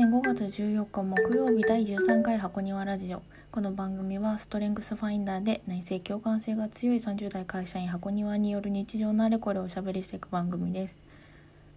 [0.00, 3.22] 年5月14日木曜日第13回箱庭ラジオ。
[3.50, 10.98] この番組はストレングスファインダーで内政共感性が強い30代会社員箱庭による日常のあれこれをおしゃべりしていく番組です。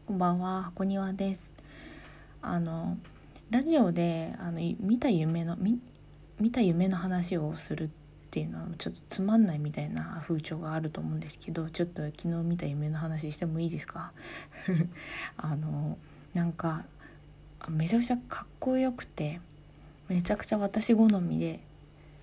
[0.08, 1.52] こんばんは箱庭です。
[2.42, 2.98] あの
[3.50, 5.78] ラジオであの見た夢の見
[6.40, 7.90] 見た夢の話をするっ
[8.32, 14.14] ていうのはちょっとつまんないみたいな風潮があると思うんですけどちょっと昨日見た夢の話してもいいですか？
[15.36, 15.98] あの
[16.34, 16.86] なんか
[17.72, 19.40] めちゃくちゃかっこよくて
[20.10, 21.60] めちゃくちゃ私好みで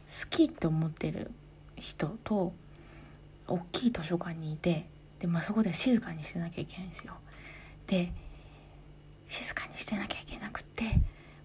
[0.06, 1.30] 好きって思ってる
[1.76, 2.52] 人と
[3.46, 4.86] 大きい図書館にいて
[5.18, 7.14] で、まあ、そこで静かにしてなきゃいけないんですよ。
[7.86, 8.12] で
[9.26, 10.84] 静かにしてなきゃいけなくって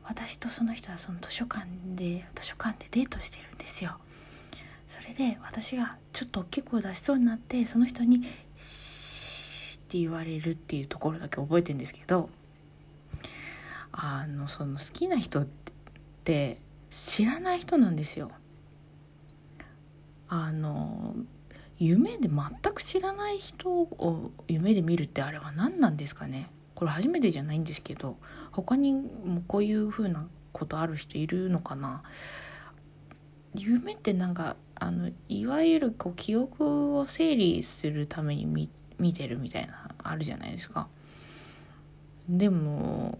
[0.04, 3.98] 私とその人はその図書館で図書館でデートしてるんですよ。
[4.88, 8.24] それで私がちょっと大きい声出しそうになってその人に
[8.56, 12.30] 「シー」って言われるっていうところだけ覚えてるんですけど
[13.98, 15.48] あのその好きな人っ
[16.26, 18.30] て知らない人なんですよ。
[20.28, 21.16] あの
[21.78, 28.18] 夢で全く知らない人を夢で見るってあれは何なんですかねこれ初めてじゃないんですけど
[28.52, 32.02] 他にもこういう風なことある人いるのかな
[33.56, 40.88] 夢ってなんかあのいわゆるこう記憶を整理するために見てるみたいなあるじゃないですか。
[42.28, 43.18] でも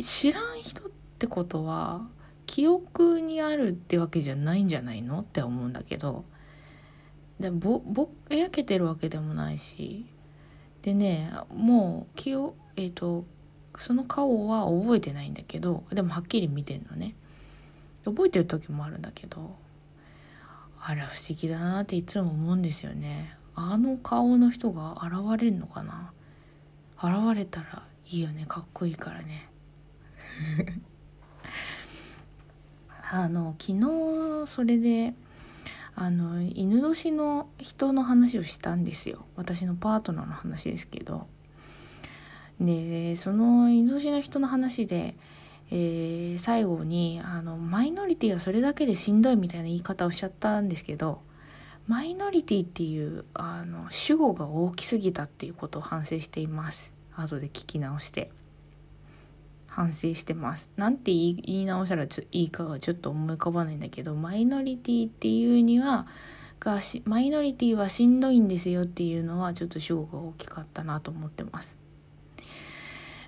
[0.00, 2.06] 知らん人ってことは
[2.46, 6.24] 記憶にあるってわけじゃないんじゃないのって思うんだけど。
[7.40, 10.06] でぼぼやけてるわけでもないし。
[10.82, 13.24] でねもう記憶えっ、ー、と
[13.78, 15.84] その顔は覚えてないんだけど。
[15.90, 17.14] でもはっきり見てんのね。
[18.04, 19.56] 覚えてる時もあるんだけど。
[20.84, 23.34] あら不思議だなっていつも思うんですよね。
[23.54, 26.12] あの顔の人が現れるのかな。
[26.98, 29.48] 現れたらいいよねかっこいいからね。
[33.10, 35.14] あの昨日それで
[35.94, 39.26] あの犬年の人の話をしたんですよ。
[39.36, 41.26] 私のパートナーの話ですけど。
[42.60, 45.16] でその犬年の人の話で、
[45.70, 51.22] えー、最後にあのマイノリティはそれだけでしんどいみたいな言い方をしちゃったんですけど
[51.88, 57.01] マイノリティっていうあの主語が大きすぎたっていうことを反省しています。
[57.16, 58.30] 後で聞き直して
[59.68, 66.06] 反省してますなんて言い直したらちょいいかがちょっと思い浮かばないんだけどマイノリティっていうには
[66.60, 71.76] がマイノリティはしんどいんですよっていうのはちょっと主語が大きかったなと思ってます。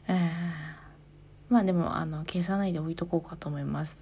[0.07, 0.17] えー、
[1.49, 3.99] まあでもあの消さないで置いとこうかと思います。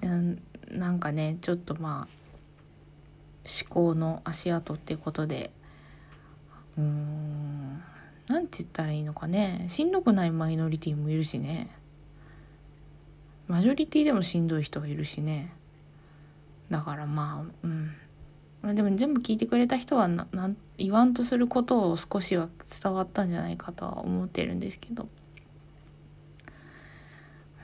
[0.00, 2.22] なんかねちょっとまあ
[3.44, 5.50] 思考の足跡っていうことで
[6.76, 7.82] うーん。
[8.28, 9.66] 何て言ったらいいのかね。
[9.68, 11.76] しんどくないマイノリティもいるしね。
[13.48, 15.52] マジョリティでもしんどい人がいるしね。
[16.70, 18.74] だからまあうん。
[18.74, 22.48] でも全部聞いてくれた人はなな言わんとすることを少しは
[22.82, 25.08] 伝わったんじゃないかとは思ってるんですけど。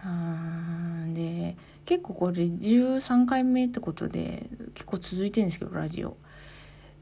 [0.05, 1.15] うん。
[1.15, 6.17] で結構これ13回目ってことで結構続いてるんですけどラジオ。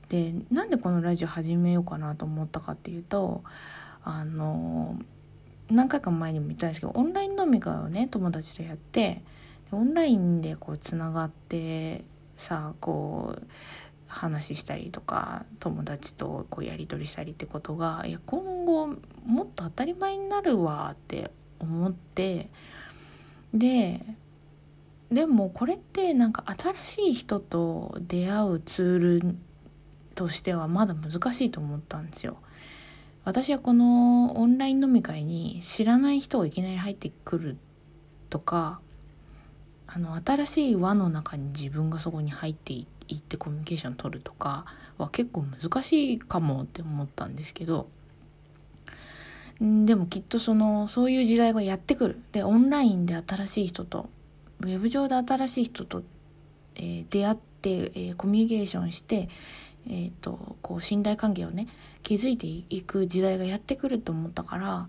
[0.08, 3.42] でなんでこのラジオ始めようかなと思ったかっていうと
[4.04, 4.98] あの
[5.68, 9.22] 何回か前にも言ったんですけどオンライン飲み会をね友達とやって
[9.72, 12.04] オンラインでこうつながって
[12.36, 13.46] さこう
[14.06, 18.86] 話したりとか友達とこうやり取りしたりってことがいや今後
[19.24, 22.48] もっと当たり前になるわって思って
[23.52, 24.00] で
[25.10, 29.36] でもこれってなんか新しい人と出会うツール
[30.16, 32.38] としてはまだ難しいと思ったんですよ。
[33.24, 37.56] 私はこのオンライン飲み会に知らない人がいきなり入ってくる
[38.30, 38.80] とか
[39.88, 44.64] あの新しい輪の中に自分がそこに入っていってコミュニケーション取るとか
[44.96, 47.88] は結構難しいかもって思ったんですけど
[49.60, 54.08] でもきっとそのそういう時代がやってくるでオンラインで新しい人と
[54.60, 56.02] ウェブ上で新しい人と、
[56.74, 59.28] えー、出会って、えー、コミュニケーションして
[59.88, 61.68] えーと、こう信頼関係をね
[62.02, 64.88] 築いていく時代がやってくると思ったから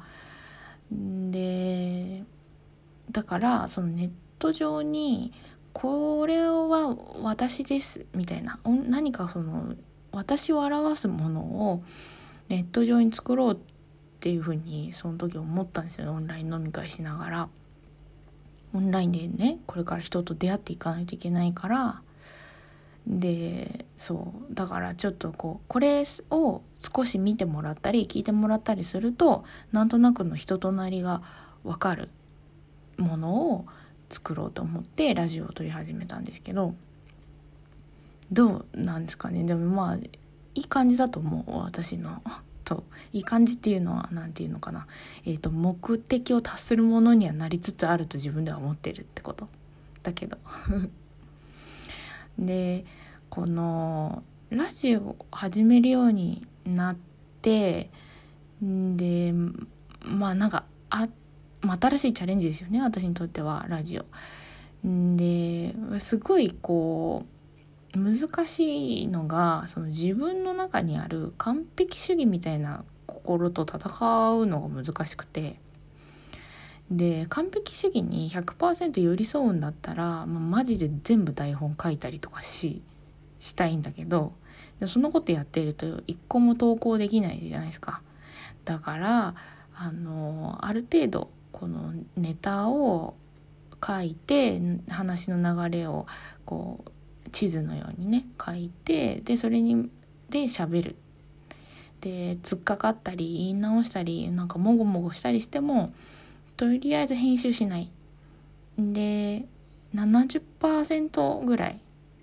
[0.92, 2.24] で
[3.12, 5.34] だからそのネット上に
[5.74, 9.76] これは私ですみたいな何かその
[10.12, 11.84] 私を表すものを
[12.50, 13.58] ネット上に作ろうっ
[14.20, 17.50] ていうふうにその時思ったんですよねオンライン飲み会しながら。
[18.74, 22.02] オンラインでねこれから人と出会っていかないといけないから
[23.10, 31.22] でそうだからちょっとこうこれを少し見てもらったり聞いてもらったりするとなんとなくの人となりが
[31.64, 32.10] 分かる
[32.98, 33.66] ものを
[34.10, 36.76] 作ろうと思ってラジオを撮り始めたんですけど
[38.32, 39.46] どうなんですかね？
[39.46, 40.10] でもまあい
[40.54, 42.22] い感じだと思う私の。
[42.66, 42.84] と
[43.14, 44.88] いい感じっていうのは何て言うのかな、
[45.24, 49.48] えーと、目的を達するものにはなりつつあると自分では思ってるってこと。
[50.04, 50.38] だけど。
[52.38, 52.86] で
[53.30, 56.98] このラジオを始めるようになっ
[57.42, 57.90] て
[58.62, 59.34] で
[60.02, 61.08] まあなんかあ、
[61.62, 64.06] 新しいチャレンジですよね私にとってはラジオ。
[64.84, 67.38] ですごいこう
[68.00, 75.60] 難しいのがその自分の中にある完璧主義みたいな心と戦うのが難しくて
[76.90, 82.82] で完璧主義に100%寄り添うんだったら、まあ、マジで全部台本書いたりとかし
[83.40, 84.34] したいんだけど
[84.80, 88.02] でそのことやってると一個も投稿できないじゃないですか。
[88.64, 89.36] だから
[89.76, 93.16] あのある程度このネタを
[93.86, 96.06] 書いて話の流れを
[96.46, 99.90] こう地図のようにね書いてでそれに
[100.30, 100.96] で喋る
[102.02, 105.94] で突っかかったり言い直したりなんかもごもごしたりしても
[106.58, 107.90] とりあえず編集しない
[108.78, 109.46] で
[109.96, 111.80] 70%ぐらい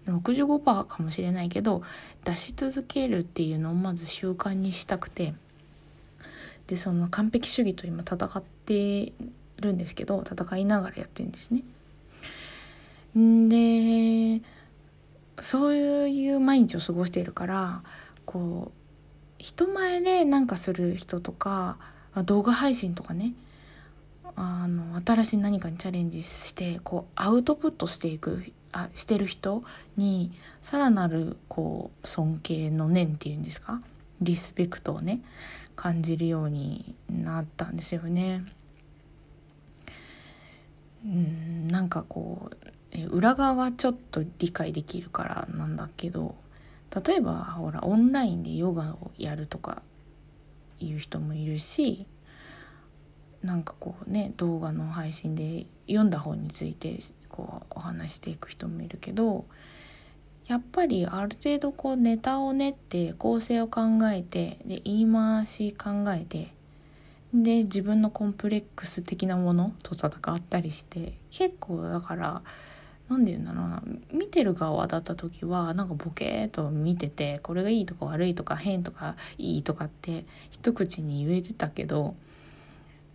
[0.07, 1.83] 65%かもしれないけど
[2.25, 5.35] 出し続けるっていうのをまず習慣にしたくて
[6.67, 9.13] でその完璧主義と今戦って
[9.61, 11.63] るんですけど戦いながらやってるんですね。
[13.17, 14.43] で
[15.41, 15.75] そう
[16.09, 17.83] いう毎日を過ごしているから
[18.25, 18.85] こう
[19.39, 21.77] 人前で何かする人とか
[22.25, 23.35] 動画配信とかね
[24.37, 29.63] あの新しい何かにチャレンジしてこうアウトプットしていくあしてる人
[29.97, 33.81] にさらなるこう尊敬の念っていうんですか？
[34.21, 35.21] リスペクトをね
[35.77, 38.45] 感じるようになったんですよね。
[41.05, 46.35] うんなんかこう裏側がちょっと理解できるからなんだけど
[47.07, 49.83] 例えばほらオンラインでヨガをやるとか
[50.81, 52.07] いう人もいるし
[53.45, 56.99] なんかこうね動画の配信で読んだ本について
[57.29, 59.45] こうお話していく人もいるけど
[60.47, 66.55] やっぱりある程度こうネタを練って構成を考えてで言い回し考えて
[67.35, 72.43] で自分のコンプレックス的なものと戦ったりして結構だから
[73.09, 73.83] 何て言うんだろうな
[74.13, 82.15] 見てる側だった時はなんかボケーと見ててこれがいいとか悪いとか変とかいいとかって一口に言えてたけど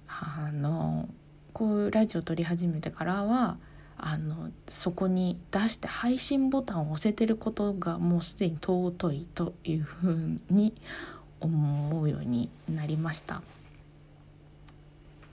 [0.09, 1.07] あの
[1.53, 3.57] こういうラジオ撮り始めてからは
[3.97, 10.73] あのそこに出して配信ボタンを押せてることがもうすでに尊いというふうに
[11.39, 13.41] 思うようになりました。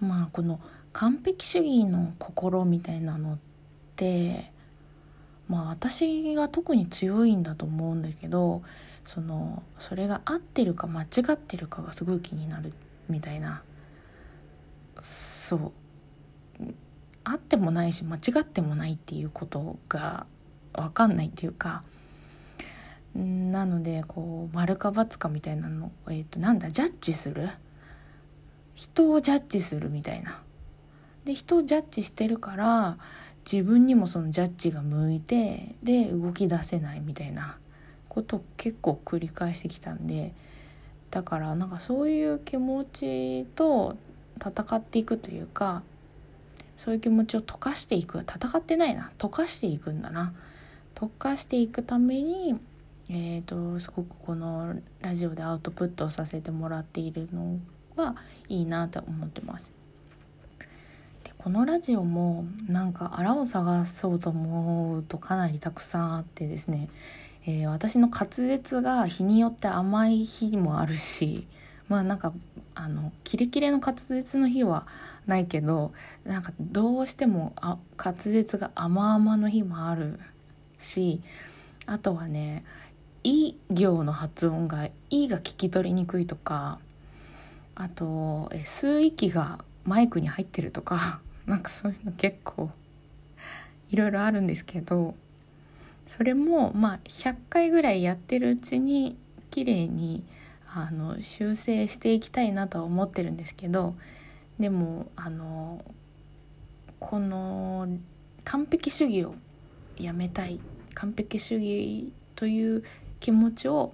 [0.01, 0.61] まあこの
[0.93, 3.39] 完璧主義の心みたいなのっ
[3.97, 4.53] て
[5.49, 8.63] まあ私が特に強いんだと思うんだけど
[9.05, 12.73] そのそれが合ってるか間違ってるかがすごい気になる
[13.09, 13.63] みたいな
[15.01, 15.73] そう。
[17.25, 20.27] 合ってもないし間違ってもないっていうことが
[20.73, 21.83] 分かんないっていうか
[23.17, 27.49] なのでこう丸か×かみたいなのえっ、ー、となんだジャッジする？
[28.77, 30.41] 人をジャッジするみたいな。
[31.25, 32.97] で人をジャッジしてるから
[33.51, 37.59] 自分にもそのジャッジが向いてで動き出せないみたいな。
[38.17, 40.33] ことを結構繰り返してきたんで
[41.11, 43.99] だからなんかそういう気持ちと
[44.37, 45.83] 戦っていくというか
[46.77, 48.21] そういう気持ちを溶かしていく。
[48.21, 49.11] 戦ってないな。
[49.19, 50.35] 溶かしていくんだな。
[50.95, 52.57] 溶かしていくために
[53.09, 57.59] えーとすごくこのラジオでアウトプットをさせてもらっているの
[57.95, 58.17] は
[58.49, 59.71] いいなと思ってます。
[61.23, 66.89] でこのラジオもなんかあらを探そうと思うとかなりたくさんあってですね、
[67.47, 71.47] えー、私の滑舌が日によって甘い日もあるし
[71.89, 72.33] まあなんか
[72.75, 74.87] あのキレキレの滑舌の日は
[75.27, 75.93] ないけど
[76.25, 80.19] なんかどうしてもあ滑舌が甘々の日もある
[80.79, 81.21] し
[81.87, 82.65] あとはね
[83.25, 86.79] 「い」行の発音が「い」が聞き取りにくいとか
[87.75, 92.71] あと吸う息がマイクに入ってるとか なんかそういうの結構
[93.91, 95.15] いろいろあるんですけど
[96.07, 99.17] それもまあ100回ぐらいやってるうちに
[99.51, 100.25] 綺麗に
[100.75, 103.95] あの修正していきたいなとは思ってるんですけど
[104.59, 105.85] でもあの
[106.99, 107.89] この
[108.45, 109.35] 完璧主義を
[109.97, 110.61] やめたい
[110.95, 112.85] 完璧主義という
[113.21, 113.93] 気持ちを、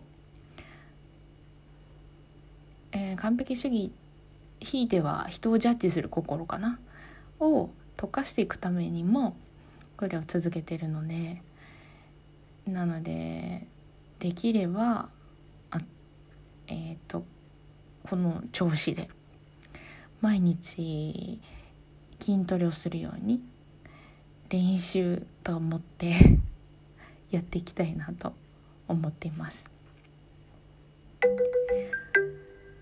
[2.93, 3.93] えー、完璧主義
[4.61, 6.79] ひいては人をジャッジする心かな
[7.41, 9.37] を溶かしていくためにも
[9.97, 11.43] これを続けてるので
[12.67, 13.67] なので
[14.19, 15.09] できれば
[16.73, 17.25] えっ、ー、と
[18.03, 19.09] この調子で
[20.21, 21.41] 毎日
[22.19, 23.43] 筋トレをするように
[24.49, 26.15] 練習と思って
[27.31, 28.33] やっていきたいなと
[28.89, 29.71] 思っています。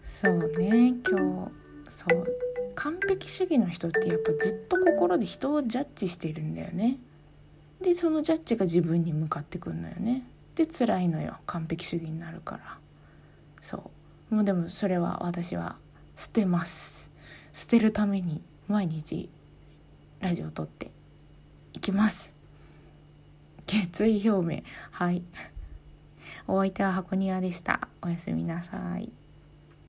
[0.03, 1.53] そうね今日
[1.89, 2.27] そう
[2.75, 6.99] 完璧主義の人ってやっぱずっと心で人をジャッジしてるんだよね。
[7.81, 10.25] でそのジャッジが自分に向かってくんのよね。
[10.55, 12.79] で辛いのよ完璧主義になるから。
[13.61, 13.91] そ
[14.31, 14.35] う。
[14.35, 15.77] もうでもそれは私は
[16.15, 17.13] 捨てます。
[17.53, 19.29] 捨てるために毎日
[20.21, 20.91] ラジオ撮って
[21.73, 22.37] いきます。
[23.67, 24.63] 決意表明。
[24.91, 25.23] はい。
[26.47, 27.89] お相手は箱庭でした。
[28.03, 29.13] おやすみなさい。